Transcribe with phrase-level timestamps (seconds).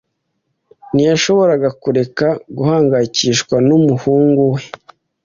[0.93, 4.61] Ntiyashoboraga kureka guhangayikishwa n'umuhungu we.